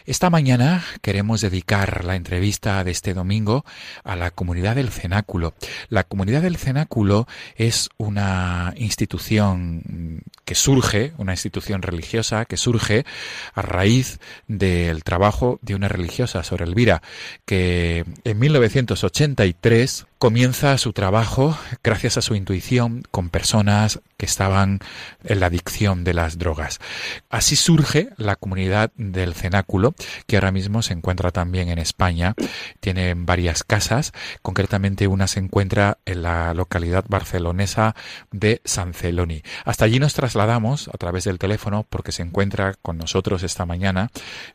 [0.07, 3.65] Esta mañana queremos dedicar la entrevista de este domingo
[4.05, 5.53] a la comunidad del cenáculo.
[5.89, 7.27] La comunidad del cenáculo
[7.57, 13.05] es una institución que surge, una institución religiosa que surge
[13.53, 17.01] a raíz del trabajo de una religiosa, Sor Elvira,
[17.45, 24.79] que en 1983 comienza su trabajo gracias a su intuición con personas que estaban
[25.23, 26.79] en la adicción de las drogas.
[27.29, 29.93] Así surge la comunidad del cenáculo,
[30.25, 32.33] que ahora mismo se encuentra también en España.
[32.79, 34.11] Tiene varias casas,
[34.41, 37.95] concretamente una se encuentra en la localidad barcelonesa
[38.31, 39.43] de San Celoni.
[39.65, 44.09] Hasta allí nos trasladamos a través del teléfono porque se encuentra con nosotros esta mañana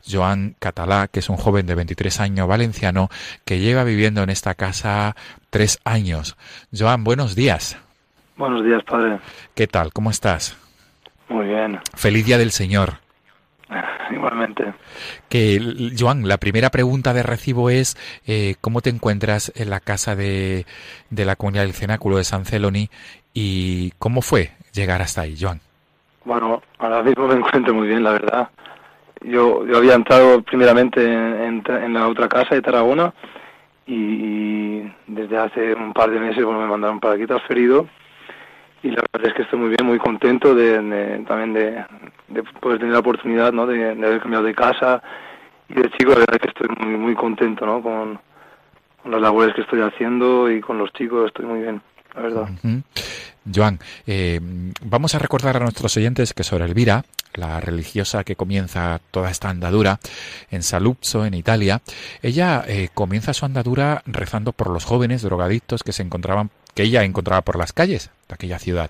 [0.09, 3.09] Joan Catalá, que es un joven de 23 años valenciano
[3.45, 5.15] que lleva viviendo en esta casa
[5.53, 6.35] tres años.
[6.75, 7.79] Joan, buenos días.
[8.37, 9.19] Buenos días, padre.
[9.53, 9.93] ¿Qué tal?
[9.93, 10.57] ¿Cómo estás?
[11.29, 11.79] Muy bien.
[11.95, 12.93] Feliz Día del Señor.
[14.11, 14.73] Igualmente.
[15.29, 17.95] Que, Joan, la primera pregunta de recibo es
[18.25, 20.65] eh, ¿cómo te encuentras en la casa de,
[21.11, 22.89] de la comunidad del Cenáculo de San Celoni
[23.31, 25.59] y cómo fue llegar hasta ahí, Joan?
[26.25, 28.49] Bueno, ahora mismo me encuentro muy bien, la verdad.
[29.21, 33.13] Yo, yo había entrado primeramente en, en la otra casa de Tarragona
[33.85, 37.87] y, desde hace un par de meses me mandaron para aquí transferido
[38.81, 41.85] y la verdad es que estoy muy bien, muy contento de, también de,
[42.59, 43.65] poder tener la oportunidad ¿no?
[43.65, 45.01] de, haber cambiado de casa
[45.69, 47.81] y de chico la verdad es que estoy muy muy contento ¿no?
[47.81, 48.19] con,
[49.05, 51.81] las labores que estoy haciendo y con los chicos estoy muy bien,
[52.15, 52.49] la verdad.
[53.53, 53.77] Joan,
[54.07, 54.39] eh,
[54.85, 57.03] vamos a recordar a nuestros oyentes que sobre Elvira,
[57.35, 59.99] la religiosa que comienza toda esta andadura
[60.51, 61.81] en Saluzzo, en Italia,
[62.21, 67.03] ella eh, comienza su andadura rezando por los jóvenes drogadictos que se encontraban que ella
[67.03, 68.89] encontraba por las calles de aquella ciudad.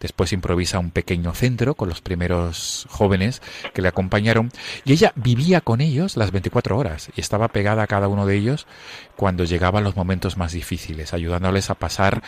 [0.00, 3.40] Después improvisa un pequeño centro con los primeros jóvenes
[3.72, 4.50] que le acompañaron
[4.84, 8.36] y ella vivía con ellos las 24 horas y estaba pegada a cada uno de
[8.36, 8.66] ellos
[9.16, 12.22] cuando llegaban los momentos más difíciles, ayudándoles a pasar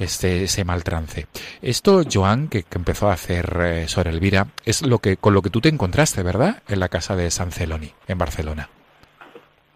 [0.00, 1.26] este, ese mal trance.
[1.62, 5.50] Esto, Joan, que, empezó a hacer eh, Sor Elvira, es lo que, con lo que
[5.50, 6.62] tú te encontraste, ¿verdad?
[6.68, 8.68] En la casa de San Celoni, en Barcelona.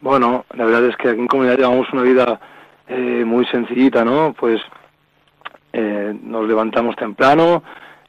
[0.00, 2.40] Bueno, la verdad es que aquí en comunidad llevamos una vida
[2.88, 4.34] eh, muy sencillita, ¿no?
[4.38, 4.60] Pues
[5.72, 7.62] eh, nos levantamos temprano,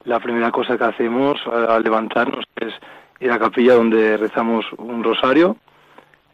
[0.05, 2.73] la primera cosa que hacemos al levantarnos es
[3.19, 5.57] ir a la capilla donde rezamos un rosario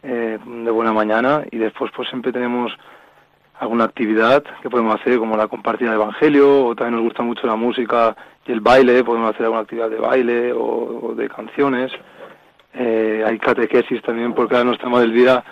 [0.03, 2.71] de buena mañana y después pues siempre tenemos
[3.61, 7.45] alguna actividad que podemos hacer, como la compartida de evangelio, o también nos gusta mucho
[7.45, 8.15] la música
[8.47, 11.91] y el baile, podemos hacer alguna actividad de baile o, de canciones.
[12.73, 15.43] Eh, hay catequesis también, porque ahora nuestra madre Elvira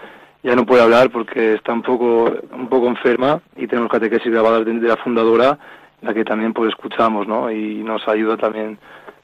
[0.42, 4.66] ya no puede hablar porque está un poco, un poco enferma y tenemos catequesis grabadas
[4.66, 5.60] de, la fundadora,
[6.02, 7.52] la que también pues escuchamos, ¿no?
[7.52, 8.80] Y nos ayuda también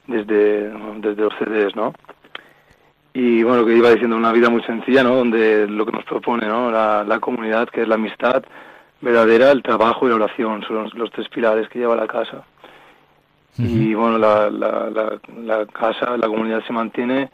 [0.06, 0.70] desde,
[1.00, 1.92] desde los CDs, ¿no?
[3.14, 5.16] y bueno, que iba diciendo, una vida muy sencilla, ¿no?
[5.16, 6.70] Donde lo que nos propone, ¿no?
[6.70, 8.44] La, la comunidad, que es la amistad,
[9.00, 12.44] verdadera, el trabajo y la oración, son los, tres pilares que lleva la casa.
[13.58, 14.90] Y bueno, la, la,
[15.42, 17.30] la, casa, la comunidad se mantiene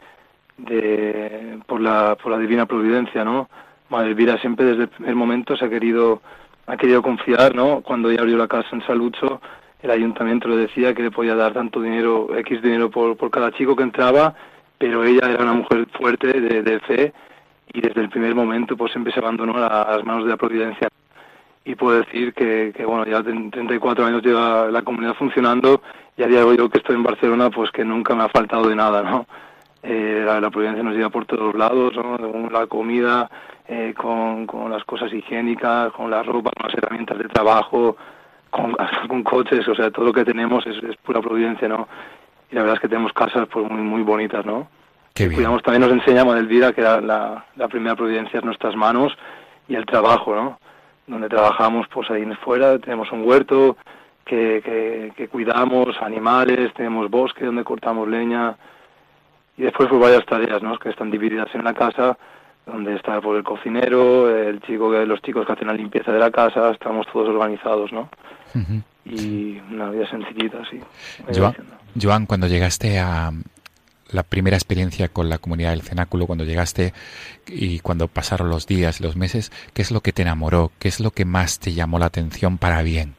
[0.57, 3.49] de, por, la, por la divina providencia, ¿no?
[3.89, 6.21] Madre Elvira siempre desde el primer momento se ha querido,
[6.65, 7.81] ha querido confiar, ¿no?
[7.81, 9.41] Cuando ella abrió la casa en Salucho,
[9.81, 13.51] el ayuntamiento le decía que le podía dar tanto dinero, X dinero por, por cada
[13.51, 14.33] chico que entraba,
[14.77, 17.13] pero ella era una mujer fuerte de, de fe
[17.73, 20.87] y desde el primer momento pues siempre se abandonó a las manos de la providencia
[21.65, 25.81] y puedo decir que, que bueno, ya 34 años lleva la comunidad funcionando
[26.17, 28.29] y a día de hoy yo que estoy en Barcelona, pues que nunca me ha
[28.29, 29.25] faltado de nada, ¿no?
[29.81, 32.49] Eh, la, providencia nos lleva por todos lados, ¿no?
[32.49, 33.29] la comida,
[33.67, 37.97] eh, con, con las cosas higiénicas, con la ropa, con las herramientas de trabajo,
[38.49, 38.75] con,
[39.09, 41.87] con coches, o sea, todo lo que tenemos es, es, pura providencia, ¿no?
[42.49, 44.67] Y la verdad es que tenemos casas pues muy muy bonitas, ¿no?
[45.13, 45.35] Qué bien.
[45.35, 49.13] Cuidamos, también nos enseña Madelvira que la, la, la primera providencia es nuestras manos
[49.67, 50.59] y el trabajo, ¿no?
[51.07, 53.77] Donde trabajamos pues ahí fuera, tenemos un huerto
[54.25, 58.55] que, que, cuidamos, animales, tenemos bosque donde cortamos leña
[59.57, 60.77] y después pues varias tareas ¿no?
[60.79, 62.17] que están divididas en la casa
[62.65, 66.19] donde está por pues, el cocinero, el chico, los chicos que hacen la limpieza de
[66.19, 68.09] la casa, estamos todos organizados, ¿no?
[69.05, 70.79] Y una vida sencillita, sí.
[71.35, 71.55] Joan,
[72.01, 73.31] Joan, cuando llegaste a,
[74.13, 76.93] la primera experiencia con la comunidad del cenáculo, cuando llegaste
[77.47, 80.71] y cuando pasaron los días, los meses, ¿qué es lo que te enamoró?
[80.79, 83.15] ¿Qué es lo que más te llamó la atención para bien?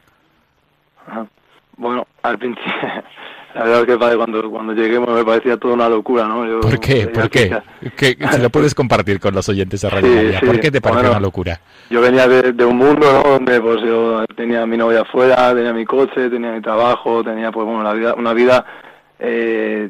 [1.77, 2.71] Bueno, al principio,
[3.55, 6.45] la verdad es que cuando, cuando llegué me parecía toda una locura, ¿no?
[6.45, 7.07] Yo, ¿Por qué?
[7.07, 8.17] ¿Por qué?
[8.31, 11.59] Si lo puedes compartir con los oyentes de Radio ¿Por qué te pareció una locura?
[11.89, 13.29] Yo venía de, un mundo, ¿no?
[13.29, 17.51] Donde pues yo tenía a mi novia afuera, tenía mi coche, tenía mi trabajo, tenía
[17.51, 18.65] pues bueno, la vida, una vida
[19.19, 19.89] eh,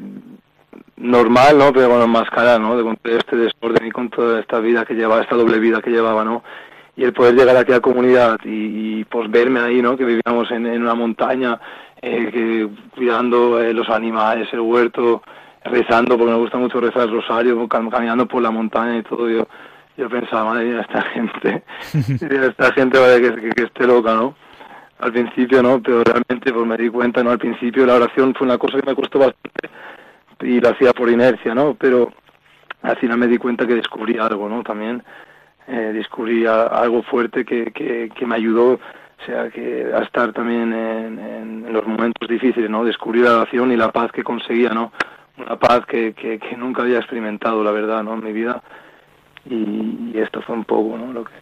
[0.96, 1.72] normal, ¿no?
[1.72, 2.76] Pero bueno, cara, ¿no?
[2.76, 5.82] De con todo este desorden y con toda esta vida que llevaba, esta doble vida
[5.82, 6.42] que llevaba, ¿no?
[6.96, 9.96] Y el poder llegar aquí a la comunidad y, pues verme ahí, ¿no?
[9.96, 11.60] Que vivíamos en, una montaña,
[12.00, 15.22] eh, que, cuidando eh, los animales, el huerto,
[15.64, 19.28] rezando, porque me gusta mucho rezar el rosario, caminando por la montaña y todo.
[19.28, 19.46] Yo,
[19.98, 21.62] yo pensaba, madre mía, esta gente,
[22.46, 24.34] esta gente vaya que, que, esté loca, ¿no?
[25.00, 25.82] Al principio, ¿no?
[25.82, 27.30] Pero realmente pues me di cuenta, ¿no?
[27.30, 29.68] Al principio la oración fue una cosa que me costó bastante
[30.40, 31.74] y lo hacía por inercia, ¿no?
[31.74, 32.12] Pero
[32.82, 34.62] al final me di cuenta que descubrí algo, ¿no?
[34.62, 35.02] También
[35.66, 40.72] eh, descubrí algo fuerte que, que, que, me ayudó, o sea, que a estar también
[40.72, 42.84] en, los momentos difíciles, ¿no?
[42.84, 44.92] Descubrí la oración y la paz que conseguía, ¿no?
[45.38, 48.14] Una paz que, que, que nunca había experimentado, la verdad, ¿no?
[48.14, 48.62] En mi vida.
[49.44, 51.12] Y, y esto fue un poco, ¿no?
[51.12, 51.32] Lo que,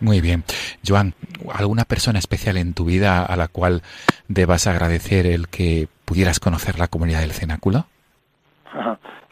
[0.00, 0.44] muy bien.
[0.86, 1.14] Joan,
[1.52, 3.82] ¿alguna persona especial en tu vida a la cual
[4.28, 7.86] debas agradecer el que pudieras conocer la comunidad del cenáculo?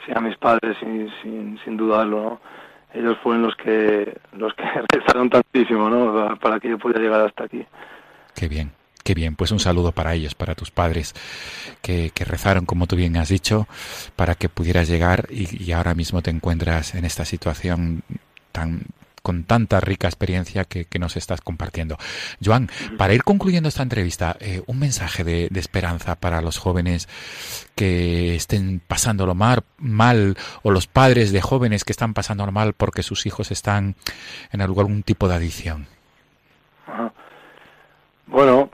[0.04, 2.40] Sí, a mis padres, sin, sin, sin dudarlo.
[2.94, 6.36] Ellos fueron los que, los que rezaron tantísimo, ¿no?
[6.38, 7.64] Para que yo pudiera llegar hasta aquí.
[8.34, 8.72] Qué bien.
[9.04, 11.14] Qué bien, pues un saludo para ellos, para tus padres,
[11.80, 13.66] que, rezaron, como tú bien has dicho,
[14.16, 18.02] para que pudieras llegar y ahora mismo te encuentras en esta situación
[18.52, 18.82] tan
[19.22, 21.96] con tanta rica experiencia que, nos estás compartiendo.
[22.44, 27.08] Joan, para ir concluyendo esta entrevista, eh, un mensaje de, esperanza para los jóvenes
[27.74, 33.02] que estén pasándolo mal, mal, o los padres de jóvenes que están pasándolo mal porque
[33.02, 33.94] sus hijos están
[34.52, 35.86] en algún tipo de adicción.
[38.26, 38.70] Bueno,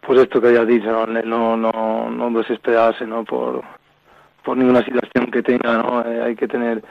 [0.00, 3.24] pues esto que ya dicho, no, no, no desesperarse, ¿no?
[3.24, 3.62] Por,
[4.44, 6.04] por ninguna situación que tenga, ¿no?
[6.04, 6.82] Eh, hay que tener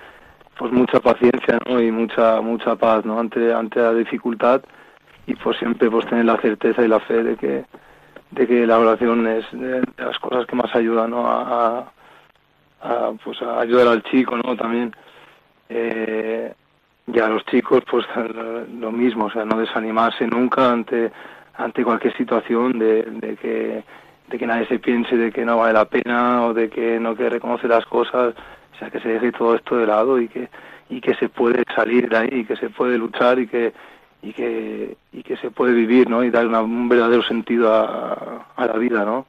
[0.62, 1.82] pues mucha paciencia ¿no?
[1.82, 3.20] y mucha mucha paz ¿no?
[3.20, 4.62] ante ante la dificultad
[5.26, 7.66] y pues siempre pues tener la certeza y la fe de que
[8.30, 11.24] de que la oración es de las cosas que más ayudan ¿no?
[11.26, 11.92] a,
[13.24, 14.96] pues a ayudar al chico no también
[15.68, 16.54] eh,
[17.08, 18.06] y a los chicos pues
[18.80, 21.12] lo mismo o sea no desanimarse nunca ante
[21.56, 23.84] ante cualquier situación de, de que
[24.28, 27.16] de que nadie se piense de que no vale la pena o de que no
[27.16, 28.36] que reconoce las cosas
[28.82, 30.50] sea, que se deje todo esto de lado y que,
[30.90, 33.74] y que se puede salir de ahí, y que se puede luchar y que,
[34.22, 36.24] y que, y que se puede vivir, ¿no?
[36.24, 39.26] Y dar un verdadero sentido a, a la vida, ¿no?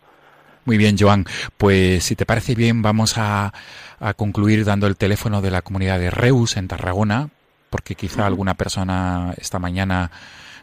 [0.65, 1.25] Muy bien, Joan.
[1.57, 3.53] Pues si te parece bien, vamos a,
[4.01, 7.31] a, concluir dando el teléfono de la comunidad de Reus en Tarragona,
[7.69, 10.11] porque quizá alguna persona esta mañana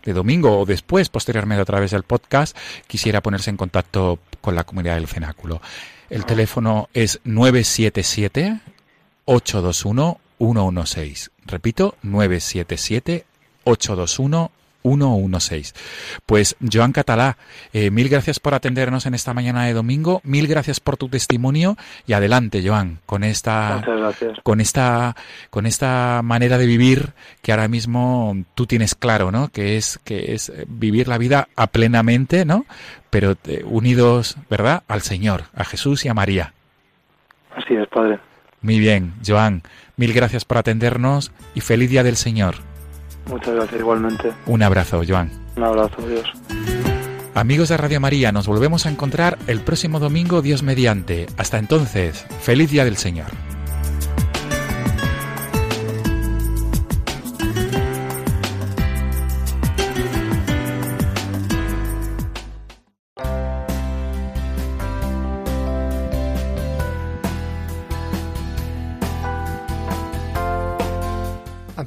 [0.04, 4.64] de domingo o después, posteriormente a través del podcast, quisiera ponerse en contacto con la
[4.64, 5.62] comunidad del cenáculo.
[6.10, 8.60] El teléfono es 977
[9.30, 11.30] 821-116.
[11.46, 14.50] Repito, 977-821-116.
[14.84, 15.74] 116.
[16.26, 17.38] Pues Joan Catalá,
[17.74, 21.76] eh, mil gracias por atendernos en esta mañana de domingo, mil gracias por tu testimonio
[22.08, 23.84] y adelante, Joan, con esta
[24.44, 25.16] con esta
[25.50, 29.50] con esta manera de vivir que ahora mismo tú tienes claro, ¿no?
[29.50, 32.66] Que es que es vivir la vida a plenamente, ¿no?
[33.10, 34.84] Pero eh, unidos, ¿verdad?
[34.88, 36.54] Al Señor, a Jesús y a María.
[37.56, 38.20] Así es, Padre.
[38.62, 39.64] Muy bien, Joan,
[39.98, 42.56] mil gracias por atendernos y feliz día del Señor.
[43.28, 44.32] Muchas gracias igualmente.
[44.46, 45.32] Un abrazo, Joan.
[45.56, 46.26] Un abrazo, Dios.
[47.36, 51.28] Amigos de Radio María, nos volvemos a encontrar el próximo domingo, Dios mediante.
[51.38, 53.28] Hasta entonces, feliz día del Señor.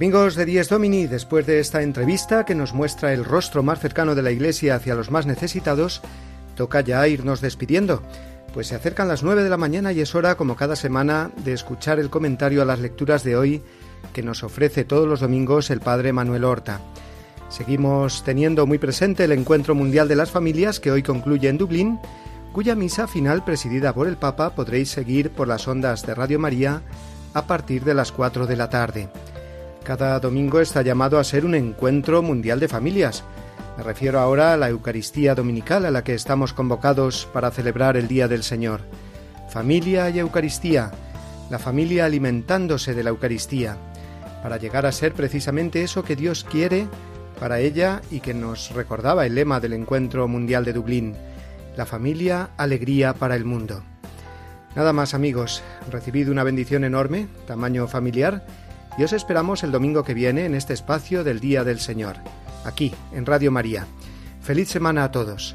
[0.03, 4.17] Amigos de Dies Domini, después de esta entrevista que nos muestra el rostro más cercano
[4.17, 6.03] de la Iglesia hacia los más necesitados,
[6.57, 8.03] toca ya irnos despidiendo,
[8.53, 11.53] pues se acercan las nueve de la mañana y es hora, como cada semana, de
[11.53, 13.63] escuchar el comentario a las lecturas de hoy
[14.13, 16.81] que nos ofrece todos los domingos el Padre Manuel Horta.
[17.49, 22.01] Seguimos teniendo muy presente el Encuentro Mundial de las Familias que hoy concluye en Dublín,
[22.53, 26.83] cuya misa final presidida por el Papa podréis seguir por las ondas de Radio María
[27.35, 29.09] a partir de las cuatro de la tarde.
[29.85, 33.25] Cada domingo está llamado a ser un encuentro mundial de familias.
[33.77, 38.07] Me refiero ahora a la Eucaristía Dominical a la que estamos convocados para celebrar el
[38.07, 38.83] Día del Señor.
[39.49, 40.93] Familia y Eucaristía,
[41.51, 43.77] la familia alimentándose de la Eucaristía,
[44.41, 46.87] para llegar a ser precisamente eso que Dios quiere
[47.41, 51.17] para ella y que nos recordaba el lema del Encuentro Mundial de Dublín,
[51.77, 53.83] la familia, alegría para el mundo.
[54.77, 58.47] Nada más amigos, recibid una bendición enorme, tamaño familiar,
[58.99, 62.17] y os esperamos el domingo que viene en este espacio del Día del Señor,
[62.65, 63.87] aquí en Radio María.
[64.41, 65.55] Feliz semana a todos.